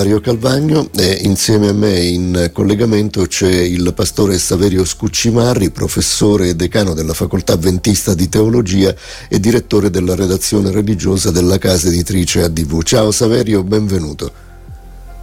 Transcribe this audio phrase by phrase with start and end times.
[0.00, 6.56] Mario Calvagno e insieme a me in collegamento c'è il pastore Saverio Scuccimarri, professore e
[6.56, 8.94] decano della Facoltà Ventista di Teologia
[9.28, 12.82] e direttore della redazione religiosa della casa editrice ADV.
[12.82, 14.49] Ciao Saverio, benvenuto.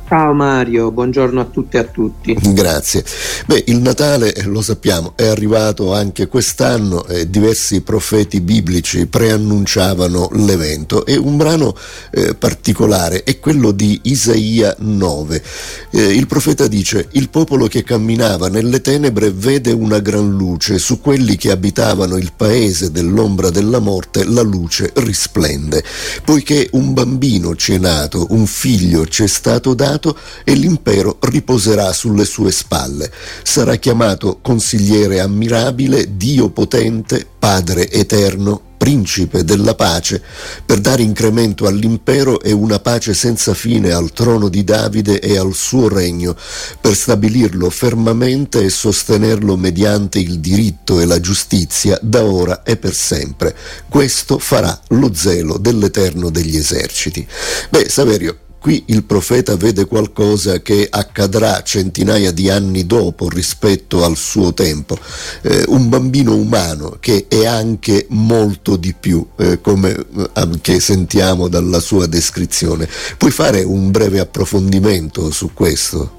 [0.10, 2.34] Ciao Mario, buongiorno a tutte e a tutti.
[2.42, 3.04] Grazie.
[3.46, 11.06] Beh, il Natale, lo sappiamo, è arrivato anche quest'anno e diversi profeti biblici preannunciavano l'evento
[11.06, 11.76] e un brano
[12.12, 15.44] eh, particolare è quello di Isaia 9.
[15.92, 21.02] Eh, il profeta dice, il popolo che camminava nelle tenebre vede una gran luce, su
[21.02, 25.84] quelli che abitavano il paese dell'ombra della morte la luce risplende,
[26.24, 31.18] poiché un bambino ci è nato, un figlio ci è stato dato, regnato e l'impero
[31.22, 33.12] riposerà sulle sue spalle.
[33.44, 40.22] Sarà chiamato consigliere ammirabile, Dio potente, Padre eterno, principe della pace,
[40.66, 45.54] per dare incremento all'impero e una pace senza fine al trono di Davide e al
[45.54, 46.36] suo regno,
[46.80, 52.94] per stabilirlo fermamente e sostenerlo mediante il diritto e la giustizia da ora e per
[52.94, 53.56] sempre.
[53.90, 57.26] Questo farà lo zelo dell'Eterno degli eserciti.
[57.70, 64.18] Beh, Saverio, Qui il profeta vede qualcosa che accadrà centinaia di anni dopo rispetto al
[64.18, 64.98] suo tempo,
[65.44, 71.48] eh, un bambino umano che è anche molto di più, eh, come eh, anche sentiamo
[71.48, 72.90] dalla sua descrizione.
[73.18, 76.12] Puoi fare un breve approfondimento su questo?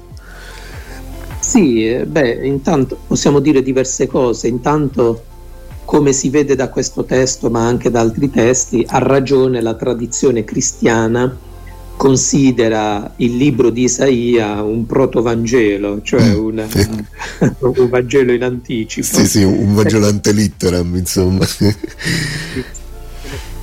[1.41, 4.47] Sì, eh, beh, intanto possiamo dire diverse cose.
[4.47, 5.25] Intanto
[5.83, 10.43] come si vede da questo testo, ma anche da altri testi, ha ragione la tradizione
[10.43, 11.47] cristiana
[11.99, 16.65] considera il libro di Isaia un protovangelo, cioè mm, una,
[17.59, 19.17] un Vangelo in anticipo.
[19.17, 21.45] Sì, sì, un Vangelo antelitteram, insomma.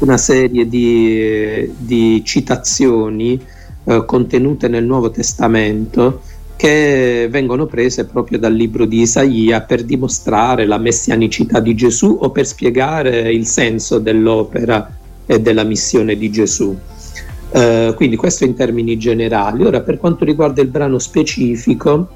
[0.00, 3.42] Una serie di, di citazioni
[3.84, 6.20] eh, contenute nel Nuovo Testamento
[6.56, 12.30] che vengono prese proprio dal libro di Isaia per dimostrare la messianicità di Gesù o
[12.30, 14.94] per spiegare il senso dell'opera
[15.25, 16.76] e della missione di Gesù.
[17.50, 19.64] Eh, quindi questo in termini generali.
[19.64, 22.08] Ora per quanto riguarda il brano specifico,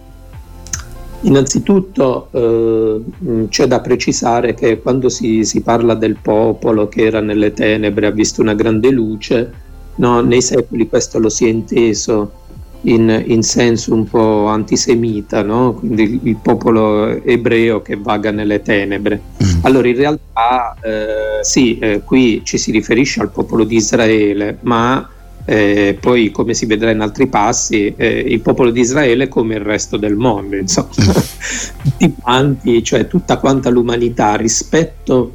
[1.22, 7.52] innanzitutto eh, c'è da precisare che quando si, si, parla del popolo che era nelle
[7.52, 9.52] tenebre ha visto una grande luce,
[9.96, 10.20] no?
[10.20, 12.38] nei secoli questo lo si è inteso
[12.82, 15.74] in, in senso un po' antisemita, no?
[15.74, 19.20] quindi il popolo ebreo che vaga nelle tenebre.
[19.42, 19.58] Mm.
[19.62, 25.06] Allora in realtà eh, sì, eh, qui ci si riferisce al popolo di Israele, ma
[25.44, 29.60] eh, poi come si vedrà in altri passi eh, il popolo di Israele come il
[29.60, 30.90] resto del mondo insomma.
[31.82, 35.32] Tutti quanti cioè tutta quanta l'umanità rispetto,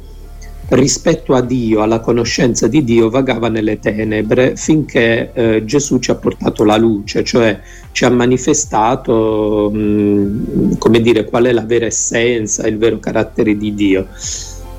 [0.68, 6.16] rispetto a Dio alla conoscenza di Dio vagava nelle tenebre finché eh, Gesù ci ha
[6.16, 7.60] portato la luce cioè
[7.92, 13.74] ci ha manifestato mh, come dire qual è la vera essenza il vero carattere di
[13.74, 14.06] Dio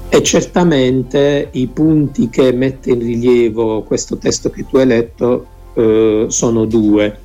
[0.09, 6.25] e certamente i punti che mette in rilievo questo testo che tu hai letto eh,
[6.29, 7.19] sono due.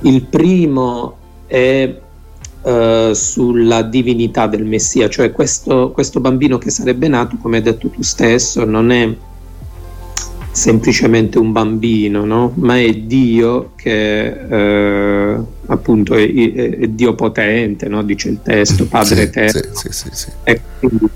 [0.00, 2.00] Il primo è
[2.62, 7.88] eh, sulla divinità del Messia, cioè questo, questo bambino che sarebbe nato, come hai detto
[7.88, 9.14] tu stesso, non è
[10.50, 12.52] semplicemente un bambino, no?
[12.54, 18.02] ma è Dio che eh, appunto è, è, Dio potente, no?
[18.02, 19.74] dice il testo, Padre sì, eterno.
[19.74, 20.30] Sì, sì, sì,
[20.78, 21.08] quindi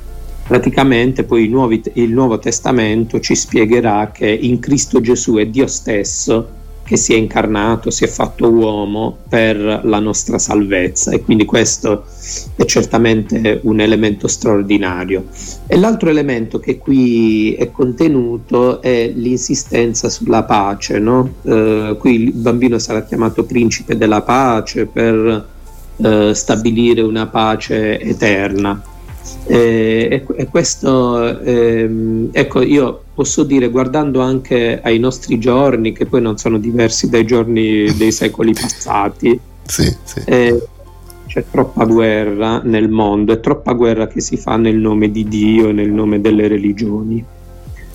[0.48, 5.66] praticamente poi il, nuovi, il Nuovo Testamento ci spiegherà che in Cristo Gesù è Dio
[5.66, 6.56] stesso
[6.88, 12.06] che si è incarnato, si è fatto uomo per la nostra salvezza e quindi questo
[12.56, 15.26] è certamente un elemento straordinario.
[15.66, 21.34] E l'altro elemento che qui è contenuto è l'insistenza sulla pace, no?
[21.42, 25.46] eh, qui il bambino sarà chiamato principe della pace per
[25.96, 28.82] eh, stabilire una pace eterna.
[29.46, 36.20] E, e, questo, ehm, ecco, io posso dire, guardando anche ai nostri giorni, che poi
[36.20, 40.22] non sono diversi dai giorni dei secoli passati, sì, sì.
[40.24, 40.62] Eh,
[41.26, 45.72] c'è troppa guerra nel mondo, è troppa guerra che si fa nel nome di Dio,
[45.72, 47.24] nel nome delle religioni.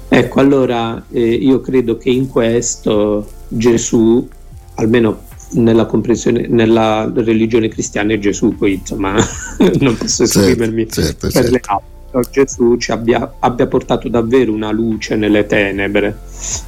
[0.07, 4.27] Ecco, allora eh, io credo che in questo Gesù,
[4.75, 9.15] almeno nella comprensione nella religione cristiana è Gesù poi insomma
[9.79, 11.51] non posso certo, esprimermi certo, certo, per certo.
[11.51, 11.91] le altre
[12.45, 16.19] Gesù ci abbia, abbia, portato davvero una luce nelle tenebre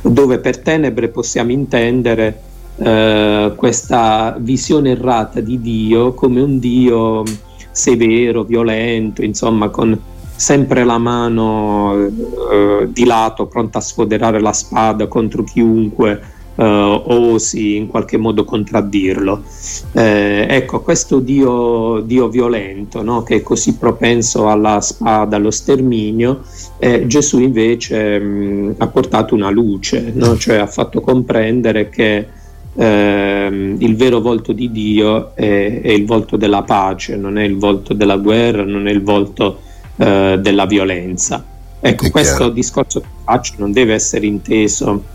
[0.02, 2.42] dove per tenebre possiamo intendere
[2.78, 7.24] eh, questa visione errata di Dio come un Dio
[7.72, 10.00] severo, violento insomma con
[10.36, 17.76] sempre la mano eh, di lato pronta a sfoderare la spada contro chiunque uh, osi
[17.76, 19.44] in qualche modo contraddirlo.
[19.94, 23.24] Eh, ecco, questo Dio, Dio violento, no?
[23.24, 26.42] che è così propenso alla spada, allo sterminio,
[26.78, 30.38] eh, Gesù invece mh, ha portato una luce, no?
[30.38, 32.28] cioè ha fatto comprendere che
[32.78, 37.58] eh, il vero volto di Dio è, è, il volto della pace, non è il
[37.58, 39.60] volto della guerra, non è il volto
[39.98, 41.44] eh, della violenza.
[41.80, 45.14] Ecco, questo discorso che faccio non deve essere inteso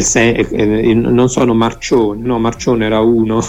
[0.00, 3.40] sen- eh, eh, non sono Marcione, no, Marcione era uno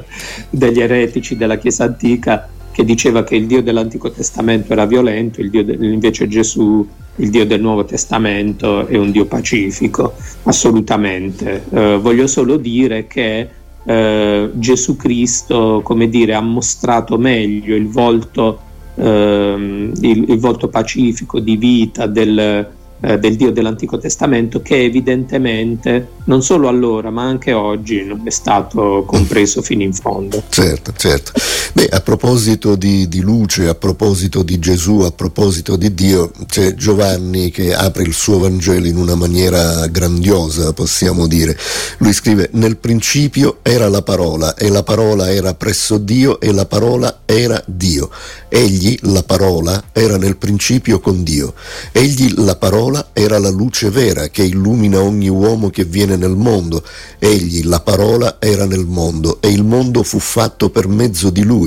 [0.50, 5.76] degli eretici della Chiesa antica che diceva che il Dio dell'Antico Testamento era violento, de-
[5.80, 10.14] invece Gesù, il Dio del Nuovo Testamento, è un Dio pacifico,
[10.44, 11.64] assolutamente.
[11.70, 13.48] Eh, voglio solo dire che
[13.84, 18.60] eh, Gesù Cristo, come dire, ha mostrato meglio il volto,
[18.94, 22.68] eh, il, il volto pacifico di vita del,
[23.00, 28.30] eh, del Dio dell'Antico Testamento che evidentemente non solo allora ma anche oggi non è
[28.30, 30.42] stato compreso fino in fondo.
[30.48, 31.32] Certo, certo.
[31.72, 36.74] Beh, a proposito di, di luce, a proposito di Gesù, a proposito di Dio, c'è
[36.74, 41.56] Giovanni che apre il suo Vangelo in una maniera grandiosa, possiamo dire.
[41.98, 46.66] Lui scrive, nel principio era la parola e la parola era presso Dio e la
[46.66, 48.10] parola era Dio.
[48.48, 51.54] Egli, la parola, era nel principio con Dio.
[51.92, 56.82] Egli, la parola, era la luce vera che illumina ogni uomo che viene nel mondo.
[57.20, 61.58] Egli, la parola, era nel mondo e il mondo fu fatto per mezzo di lui,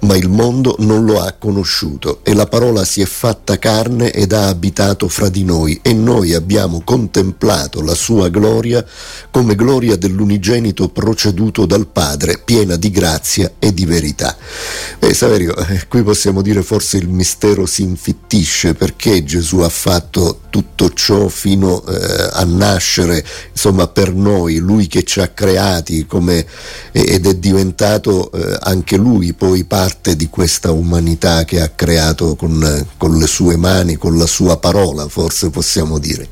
[0.00, 4.32] ma il mondo non lo ha conosciuto e la parola si è fatta carne ed
[4.32, 8.84] ha abitato fra di noi e noi abbiamo contemplato la sua gloria
[9.30, 14.36] come gloria dell'unigenito proceduto dal Padre, piena di grazia e di verità.
[14.98, 20.40] E Saverio, eh, qui possiamo dire forse il mistero si infittisce perché Gesù ha fatto
[20.50, 26.46] tutto ciò fino eh, a nascere, insomma per noi, lui che ci ha creati come,
[26.92, 32.86] ed è diventato eh, anche lui poi parte di questa umanità che ha creato con,
[32.96, 36.28] con le sue mani, con la sua parola, forse possiamo dire.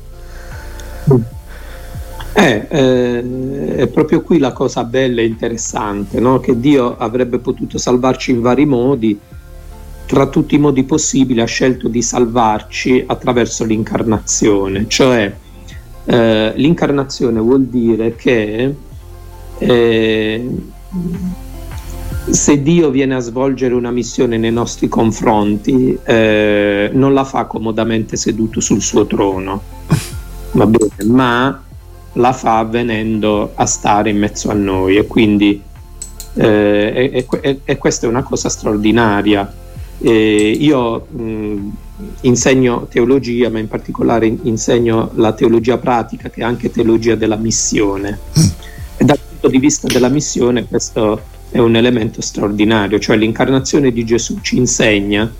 [2.33, 6.39] Eh, eh, è proprio qui la cosa bella e interessante, no?
[6.39, 9.19] che Dio avrebbe potuto salvarci in vari modi,
[10.05, 15.33] tra tutti i modi possibili ha scelto di salvarci attraverso l'incarnazione, cioè
[16.05, 18.75] eh, l'incarnazione vuol dire che
[19.57, 20.49] eh,
[22.29, 28.17] se Dio viene a svolgere una missione nei nostri confronti, eh, non la fa comodamente
[28.17, 29.61] seduto sul suo trono,
[30.51, 31.61] va bene, ma
[32.13, 35.61] la fa venendo a stare in mezzo a noi e quindi
[36.33, 39.51] eh, e, e, e, questa è una cosa straordinaria.
[39.99, 41.69] Eh, io mh,
[42.21, 48.19] insegno teologia, ma in particolare insegno la teologia pratica, che è anche teologia della missione.
[48.97, 54.03] E dal punto di vista della missione questo è un elemento straordinario, cioè l'incarnazione di
[54.03, 55.31] Gesù ci insegna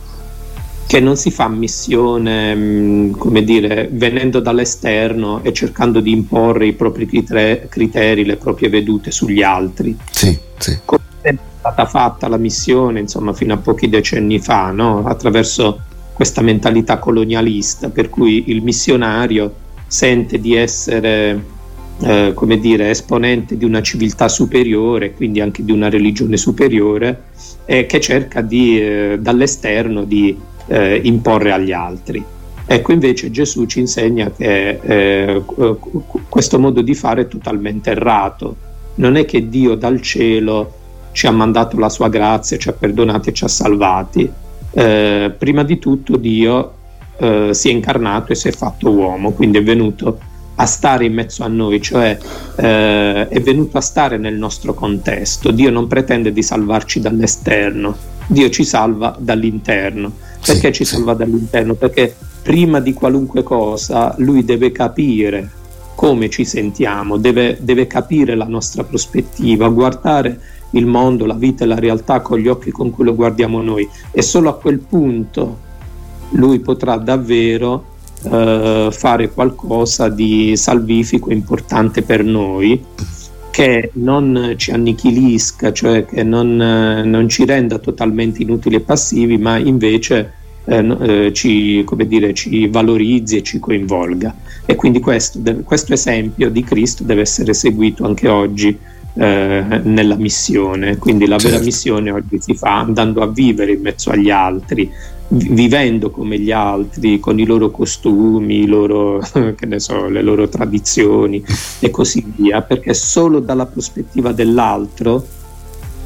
[0.88, 6.74] che non si fa missione, mm, come dire, venendo dall'esterno e cercando di imporre i
[6.74, 9.98] propri criteri, le proprie vedute sugli altri.
[10.10, 10.80] Sì, sì.
[10.86, 15.06] Come è stata fatta la missione, insomma, fino a pochi decenni fa, no?
[15.06, 15.82] attraverso
[16.14, 19.54] questa mentalità colonialista, per cui il missionario
[19.88, 21.56] sente di essere
[22.02, 27.24] eh, come dire, esponente di una civiltà superiore, quindi anche di una religione superiore,
[27.66, 30.38] e che cerca di, eh, dall'esterno di
[30.68, 32.24] eh, imporre agli altri.
[32.70, 35.42] Ecco, invece Gesù ci insegna che eh,
[36.28, 38.56] questo modo di fare è totalmente errato.
[38.96, 40.74] Non è che Dio dal cielo
[41.14, 44.30] ci ha mandato la sua grazia, ci ha perdonati e ci ha salvati.
[44.72, 46.74] Eh, prima di tutto Dio
[47.18, 50.20] eh, si è incarnato e si è fatto uomo, quindi è venuto
[50.60, 52.18] a stare in mezzo a noi, cioè
[52.56, 55.52] eh, è venuto a stare nel nostro contesto.
[55.52, 57.96] Dio non pretende di salvarci dall'esterno,
[58.28, 60.12] Dio ci salva dall'interno.
[60.44, 61.20] Perché sì, ci salva sì.
[61.20, 61.74] dall'interno?
[61.76, 65.52] Perché prima di qualunque cosa lui deve capire
[65.96, 70.40] come ci sentiamo, deve, deve capire la nostra prospettiva, guardare
[70.72, 73.88] il mondo, la vita e la realtà con gli occhi con cui lo guardiamo noi
[74.12, 75.66] e solo a quel punto
[76.32, 82.84] lui potrà davvero eh, fare qualcosa di salvifico importante per noi
[83.52, 89.58] che non ci annichilisca, cioè che non, non ci renda totalmente inutili e passivi, ma
[89.58, 90.32] invece
[90.66, 94.36] eh, eh, ci, dire, ci, valorizzi e ci coinvolga.
[94.66, 98.78] E quindi questo, questo, esempio di Cristo deve essere seguito anche oggi
[99.14, 100.98] eh, nella missione.
[100.98, 101.56] Quindi la certo.
[101.56, 104.92] vera missione oggi si fa andando a vivere in mezzo agli altri,
[105.30, 109.22] vivendo come gli altri, con i loro costumi, i loro,
[109.78, 111.44] so, le loro tradizioni
[111.80, 115.26] e così via, perché solo dalla prospettiva dell'altro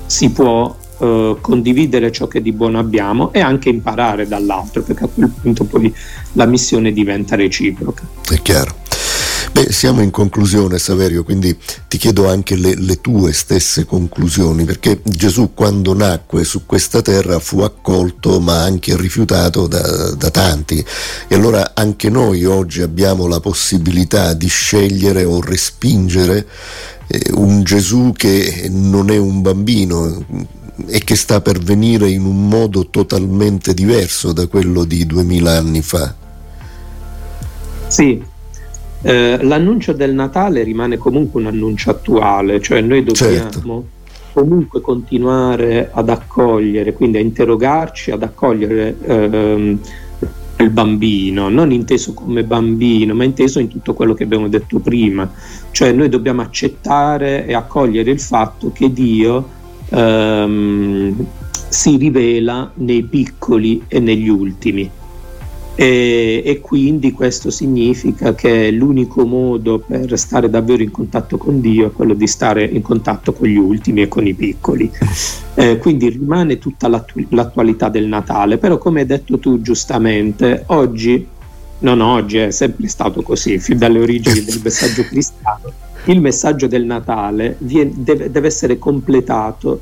[0.06, 5.08] si può eh, condividere ciò che di buono abbiamo e anche imparare dall'altro, perché a
[5.08, 5.94] quel punto poi
[6.34, 8.08] la missione diventa reciproca.
[8.30, 8.81] È chiaro.
[9.54, 11.58] Beh, siamo in conclusione, Saverio, quindi
[11.90, 17.38] ti chiedo anche le, le, tue stesse conclusioni, perché Gesù quando nacque su questa terra
[17.40, 20.84] fu accolto ma anche rifiutato da, da tanti.
[21.28, 26.48] E allora anche noi oggi abbiamo la possibilità di scegliere o respingere
[27.08, 30.26] eh, un Gesù che non è un bambino
[30.88, 35.82] e che sta per venire in un modo totalmente diverso da quello di duemila anni
[35.82, 36.16] fa.
[37.88, 38.24] Sì,
[39.04, 43.86] eh, l'annuncio del Natale rimane comunque un annuncio attuale, cioè noi dobbiamo certo.
[44.34, 49.80] comunque continuare ad accogliere, quindi a interrogarci, ad accogliere ehm,
[50.58, 55.30] il bambino, non inteso come bambino, ma inteso in tutto quello che abbiamo detto prima,
[55.72, 59.50] cioè noi dobbiamo accettare e accogliere il fatto che Dio
[59.90, 61.26] ehm,
[61.68, 64.90] si rivela nei piccoli e negli ultimi
[65.76, 71.88] e, e, quindi questo significa che l'unico modo per stare davvero in contatto con Dio
[71.88, 74.92] è quello di stare in contatto con gli ultimi e con i piccoli.
[75.56, 81.26] Eh, quindi rimane tutta l'attu- l'attualità del Natale, però come hai detto tu giustamente, oggi,
[81.80, 85.72] non oggi, è sempre stato così, fin dalle origini del messaggio cristiano,
[86.06, 89.82] il messaggio del Natale viene, deve, deve, essere completato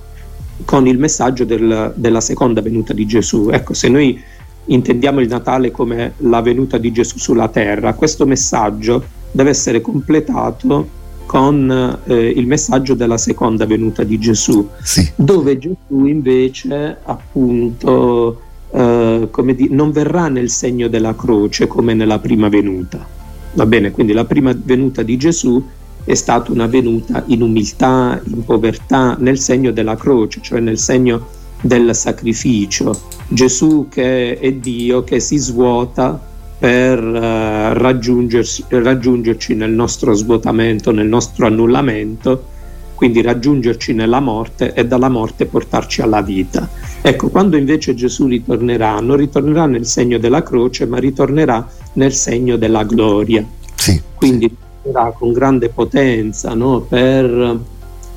[0.66, 3.50] con il messaggio del, della seconda venuta di Gesù.
[3.52, 4.22] Ecco, se noi
[4.66, 10.98] intendiamo il Natale come la venuta di Gesù sulla terra, questo messaggio deve essere completato
[11.26, 15.08] con eh, il messaggio della seconda venuta di Gesù, sì.
[15.16, 22.20] dove Gesù invece appunto eh, come di, non verrà nel segno della croce come nella
[22.20, 23.06] prima venuta.
[23.54, 25.64] Va bene, quindi la prima venuta di Gesù
[26.04, 31.28] è stata una venuta in umiltà, in povertà, nel segno della croce, cioè nel segno
[31.62, 33.00] del sacrificio.
[33.28, 41.46] Gesù che è Dio che si svuota per uh, raggiungerci nel nostro svuotamento, nel nostro
[41.46, 42.58] annullamento,
[42.96, 46.68] quindi raggiungerci nella morte e dalla morte portarci alla vita.
[47.02, 52.58] Ecco, quando invece Gesù ritornerà, non ritornerà nel segno della croce, ma ritornerà nel segno
[52.58, 53.46] della gloria.
[53.74, 54.02] Sì.
[54.16, 56.82] Quindi ritornerà con grande potenza no?
[56.82, 57.58] per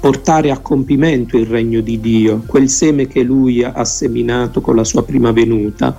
[0.02, 4.82] portare a compimento il regno di Dio, quel seme che lui ha seminato con la
[4.82, 5.96] sua prima venuta.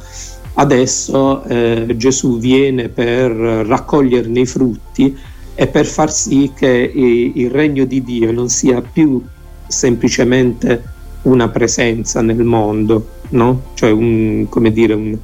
[0.56, 5.16] Adesso eh, Gesù viene per raccoglierne i frutti
[5.56, 6.92] e per far sì che
[7.34, 9.22] il regno di Dio non sia più
[9.68, 10.84] semplicemente
[11.22, 13.68] una presenza nel mondo, no?
[13.76, 15.18] cioè un, come dire, un,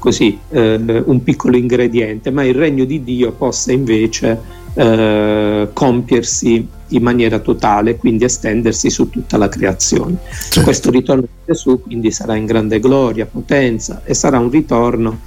[0.00, 7.02] così, eh, un piccolo ingrediente, ma il regno di Dio possa invece eh, compiersi in
[7.02, 10.18] maniera totale, quindi estendersi su tutta la creazione.
[10.30, 10.60] Sì.
[10.62, 15.18] Questo ritorno di Gesù quindi sarà in grande gloria, potenza e sarà un ritorno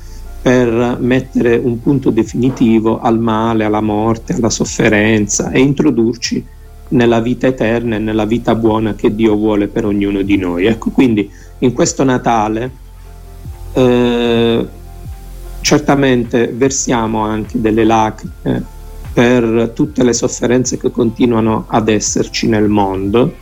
[0.42, 6.46] per mettere un punto definitivo al male, alla morte, alla sofferenza e introdurci
[6.90, 10.66] nella vita eterna e nella vita buona che Dio vuole per ognuno di noi.
[10.66, 11.30] Ecco, quindi
[11.60, 12.72] in questo Natale
[13.74, 14.68] eh,
[15.60, 18.78] certamente versiamo anche delle lacrime
[19.14, 23.34] per tutte le sofferenze che continuano ad esserci nel mondo,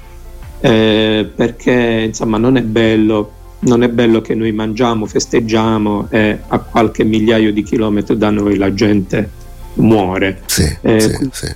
[0.59, 6.59] eh, perché insomma non è bello non è bello che noi mangiamo, festeggiamo e a
[6.59, 9.29] qualche migliaio di chilometri da noi la gente
[9.75, 10.41] muore.
[10.45, 11.55] Sì, eh, sì, sì.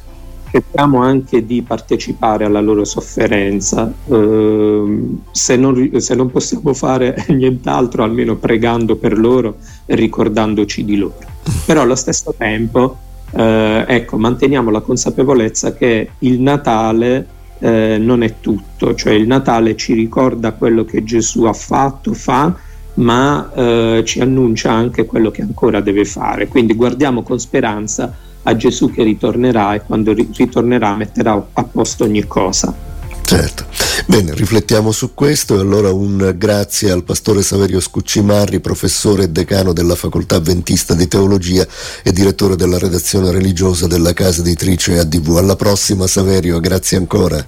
[0.52, 8.04] Cerchiamo anche di partecipare alla loro sofferenza, eh, se, non, se non possiamo fare nient'altro,
[8.04, 11.20] almeno pregando per loro e ricordandoci di loro.
[11.66, 12.98] Però allo stesso tempo
[13.34, 17.28] eh, ecco, manteniamo la consapevolezza che il Natale
[17.60, 22.54] eh, non è tutto, cioè il Natale ci ricorda quello che Gesù ha fatto, fa,
[22.96, 26.48] ma eh, ci annuncia anche quello che ancora deve fare.
[26.48, 32.04] Quindi guardiamo con speranza a Gesù che ritornerà e quando ri- ritornerà metterà a posto
[32.04, 32.91] ogni cosa.
[33.32, 33.64] Certo.
[34.08, 39.72] Bene, riflettiamo su questo e allora un grazie al pastore Saverio Scuccimarri, professore e decano
[39.72, 41.66] della Facoltà Ventista di Teologia
[42.04, 45.38] e direttore della redazione religiosa della casa editrice ADV.
[45.38, 47.42] Alla prossima Saverio, grazie ancora.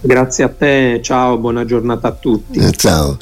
[0.00, 2.60] Grazie a te, ciao, buona giornata a tutti.
[2.60, 3.18] Eh, ciao.